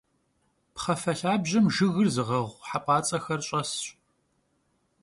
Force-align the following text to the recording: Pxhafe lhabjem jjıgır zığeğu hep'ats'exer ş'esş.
Pxhafe 0.75 1.13
lhabjem 1.19 1.65
jjıgır 1.75 2.07
zığeğu 2.15 2.49
hep'ats'exer 2.69 3.39
ş'esş. 3.47 3.81